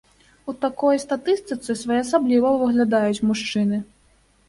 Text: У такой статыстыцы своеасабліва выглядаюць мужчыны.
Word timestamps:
У 0.51 0.55
такой 0.63 1.01
статыстыцы 1.03 1.77
своеасабліва 1.83 2.57
выглядаюць 2.65 3.25
мужчыны. 3.31 3.77